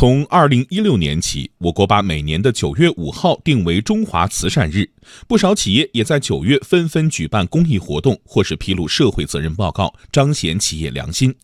[0.00, 4.88] 从二零一六年起，我国把每年的九月五号定为中华慈善日，
[5.28, 11.34] 不少企业也在九月纷纷举办公益活动，或是披露社会责任报告，彰显企业良心。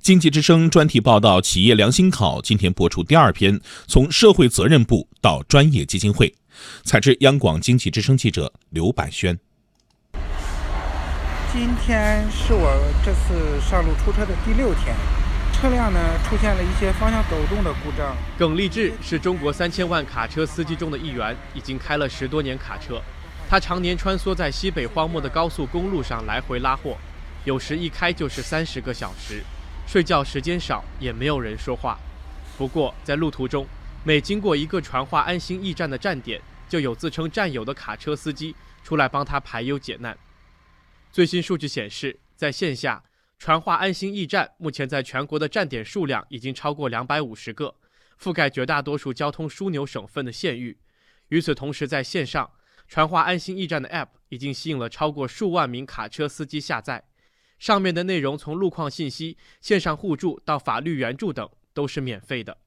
[0.00, 6.34] 经济之声专题报道《企业良心考》今天播出第二篇，从社会责任部到专业基金会，
[6.82, 9.38] 采自央广经济之声记者刘百轩。
[11.52, 14.96] 今天是我这次上路出车的第六天。
[15.60, 18.16] 车辆呢出现了一些方向抖动的故障。
[18.38, 22.98] 耿立志是中国三千万卡车司机中的一员，已经开了十多年卡车。
[23.46, 26.96] 他常年穿梭在西北荒漠的高速公路上来回拉货，
[27.44, 29.42] 有时一开就是三十个小时，
[29.86, 31.98] 睡觉时间少，也没有人说话。
[32.56, 33.66] 不过在路途中，
[34.02, 36.40] 每经过一个传话安心驿站的站点，
[36.70, 40.16] 就有自称战友的卡车司机出来帮他排忧解难。
[41.12, 43.02] 最新数据显示，在线下。
[43.40, 47.74] 传话安心驿站目前在全国的站点数量已经超过两百五十个，
[48.20, 50.78] 覆盖绝大多数交通枢纽省份的县域。
[51.28, 52.50] 与此同时，在线上，
[52.86, 57.02] 传话安心驿站的 App 已经吸引了超过数万名卡车司机下载。
[57.58, 62.58] 上面的内容从路况信息、线上互助到法律援助等都是免费的。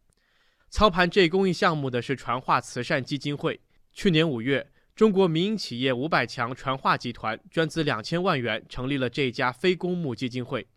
[0.71, 3.61] 操盘这一公益项目的是传话慈善基金会。
[3.91, 4.72] 去年五月。
[4.95, 10.67] 中国民营企业五百强传话集团捐资两千万元成立了这家非公募基金会。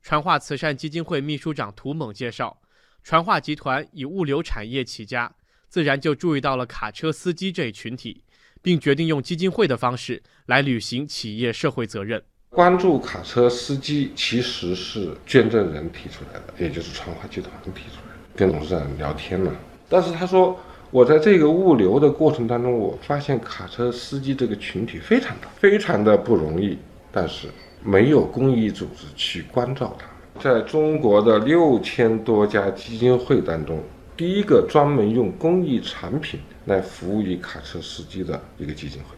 [0.00, 2.62] 传话慈善基金会秘书长涂猛介绍，
[3.02, 5.30] 传话集团以物流产业起家，
[5.68, 8.24] 自然就注意到了卡车司机这一群体，
[8.62, 12.24] 并决定用基金会的方式来履行企业社会责任。
[12.48, 18.20] 关注卡车司机其实是捐赠人提出来的，也就是传话集团提出来的。
[18.34, 19.54] 跟董事长聊天了，
[19.90, 20.58] 但是他说。
[20.90, 26.78] 我在这个物流的过程当中，我发现卡车司机这个群体非常大，非常的不容易，
[27.12, 27.48] 但是
[27.84, 30.06] 没有公益组织去关照他。
[30.40, 33.82] 在中国的六千多家基金会当中，
[34.16, 39.14] 第一个专门用公益产品来服务于卡车司机的一个基金会。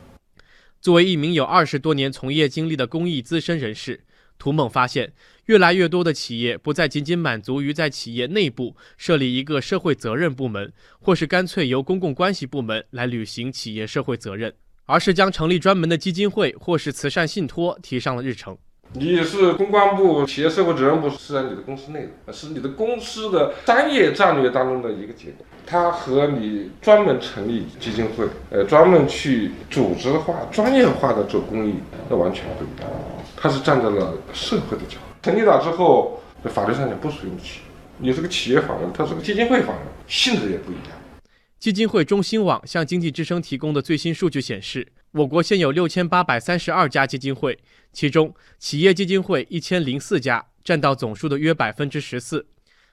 [0.80, 4.00] 作为一名有二十多年从业经历的公益资深人士。
[4.40, 5.12] 图猛发现，
[5.44, 14.54] 越来越多的企业不再仅仅满足于在企业内部设立一个社会责任部门，或是干脆由公共关系部门来履行企业社会责任，
[14.86, 18.56] 而是将成立专门的基金会或是慈善信托提上了日程。
[18.92, 25.46] 你是公关部、企业社会责任部是在你的公司内的，是你的公司的商业战略当中的一个结果。
[25.64, 31.74] 它和你专门成立基金会，呃，专门去组织化、专业化的做公益，
[32.08, 32.90] 那完全不一样。
[33.36, 35.04] 它是站在了社会的角度。
[35.22, 37.66] 成立了之后，在法律上讲不属于你企业，
[37.98, 40.98] 你是个企业法人，它是个基金会法人，性质也不一样。
[41.60, 47.58] 基金会中心网向经济之声提供的最新数据显示，我国现有六千八百三十二家基金会，
[47.92, 52.46] 其中企业基金会一千零四家，占到总数的约百分之十四。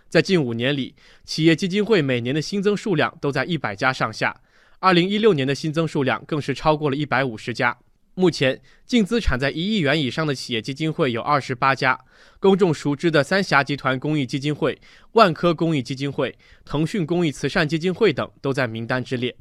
[0.10, 4.42] 在近五年里，企业基金会每年的新增数量都在一百家上下。
[4.80, 7.78] 二零一六年的新增数量更是超过了一百五十家。
[8.16, 12.00] 目前，净资产在一亿元以上的企业基金会有二十八家。
[12.40, 16.36] 公众熟知的三峡集团公益基金会、万科公益基金会、
[16.66, 19.36] 腾讯公益慈善基金会等都在名单之列。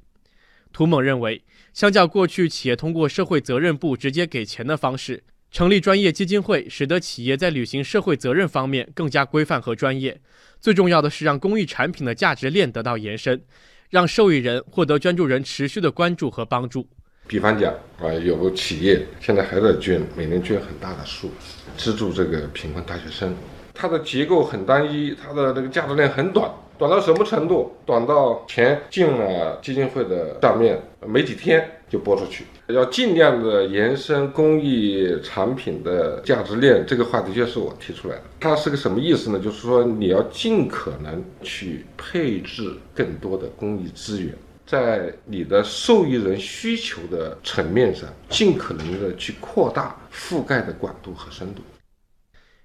[0.76, 1.42] 涂猛认为，
[1.72, 5.24] 相较过去企业通过社会责任部直接给钱的方式。
[5.50, 10.20] 成立专业基金会，使得企业在履行社会责任方面更加规范和专业。
[10.60, 13.40] 最重要的是，让公益产品的价值链得到延伸，
[13.88, 16.86] 让受益人获得捐助人持续的关注和帮助。
[17.26, 21.30] 比方讲啊，有个企业现在还在捐，每年捐很大的数，
[21.78, 23.34] 资助这个贫困大学生。
[23.72, 26.52] 它的结构很单一，它的那个价值链很短。
[26.78, 27.74] 短到什么程度？
[27.86, 32.44] 短到钱进了基金会的账面，没几天就拨出去。
[32.68, 38.22] 要尽量的延伸公益产品的价值链，这个话的确是我提出来的。
[38.40, 39.38] 它是个什么意思呢？
[39.38, 44.34] 就是说你要尽可能去配置更多的公益资源，
[44.66, 51.62] 在你的受益人需求的层面上，尽可能的去扩大覆盖的广度和深度。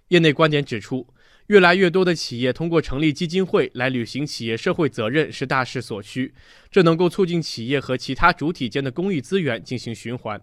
[0.09, 1.07] 业内观点指出。
[1.51, 6.33] 越来越多的企业通过成立基金会来履行企业社会责任是大势所趋，
[6.71, 10.39] 这能够促进企业和其他主体间的公益资源进行循环。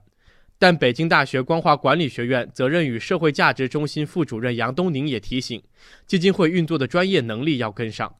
[0.58, 5.62] 但北京大学光华管理学院责任与社会价值中心副主任杨东宁也提醒，
[6.06, 8.14] 基金会运作的专业能力要跟上。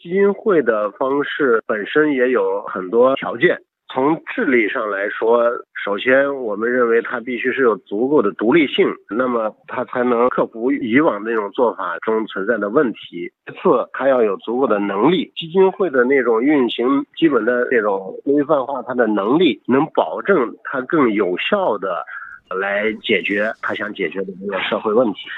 [0.00, 3.60] 基金会的方式本身也有很多条件。
[3.92, 5.50] 从智力上来说，
[5.84, 13.30] 首先我们认为它必须是有足够的独立性，那么它才能克服以往那种做法中存在的问题。
[13.44, 22.02] 其次，它要有足够的能力，基金会的那种运行基本的这种规范化，它的能力能保证它更有效的
[22.58, 25.28] 来解决它想解决的这个社会问题。